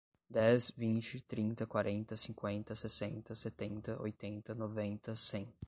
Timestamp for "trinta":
1.27-1.67